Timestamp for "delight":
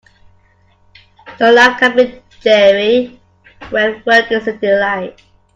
4.57-5.21